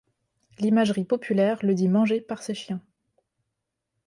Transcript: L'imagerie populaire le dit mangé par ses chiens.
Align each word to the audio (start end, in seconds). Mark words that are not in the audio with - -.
L'imagerie 0.57 1.05
populaire 1.05 1.59
le 1.63 1.75
dit 1.75 1.87
mangé 1.87 2.21
par 2.21 2.41
ses 2.41 2.55
chiens. 2.55 2.81